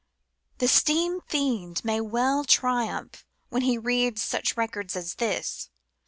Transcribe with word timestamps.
The 0.57 0.67
Steam 0.67 1.21
Fiend 1.27 1.85
may 1.85 2.01
well 2.01 2.43
triumph 2.43 3.23
when 3.49 3.61
he 3.61 3.77
reads 3.77 4.23
such 4.23 4.57
records 4.57 4.95
as 4.95 5.13
this. 5.13 5.69